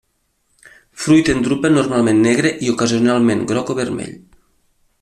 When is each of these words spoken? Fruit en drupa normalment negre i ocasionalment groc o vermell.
Fruit 1.01 1.29
en 1.33 1.43
drupa 1.47 1.71
normalment 1.73 2.23
negre 2.29 2.53
i 2.69 2.73
ocasionalment 2.73 3.45
groc 3.53 3.71
o 3.75 3.77
vermell. 3.83 4.17